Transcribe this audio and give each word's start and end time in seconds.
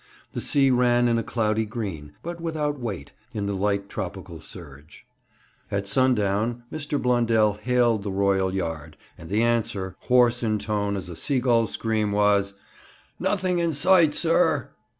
The 0.33 0.41
sea 0.41 0.71
ran 0.71 1.07
in 1.07 1.19
a 1.19 1.23
cloudy 1.23 1.63
green, 1.67 2.13
but 2.23 2.41
without 2.41 2.79
weight, 2.79 3.11
in 3.35 3.45
the 3.45 3.53
light 3.53 3.87
tropic 3.87 4.25
surge. 4.41 5.05
At 5.69 5.85
sundown 5.85 6.63
Mr. 6.73 6.99
Blundell 6.99 7.53
hailed 7.61 8.01
the 8.01 8.11
royal 8.11 8.51
yard, 8.51 8.97
and 9.15 9.29
the 9.29 9.43
answer, 9.43 9.95
hoarse 9.99 10.41
in 10.41 10.57
tone 10.57 10.95
as 10.97 11.07
a 11.07 11.15
seagull's 11.15 11.69
scream, 11.73 12.11
was: 12.11 12.55
'Nothing 13.19 13.59
in 13.59 13.73
sight, 13.73 14.15
sir.' 14.15 14.71